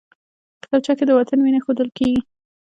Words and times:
کتابچه 0.63 0.93
کې 0.97 1.05
د 1.07 1.11
وطن 1.19 1.39
مینه 1.45 1.59
ښودل 1.63 1.89
کېږي 1.97 2.19